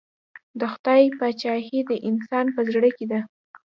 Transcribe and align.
د 0.59 0.61
خدای 0.73 1.03
پاچهي 1.17 1.79
د 1.89 1.91
انسان 2.09 2.45
په 2.55 2.61
زړه 2.71 2.89
کې 2.97 3.05
ده. 3.11 3.19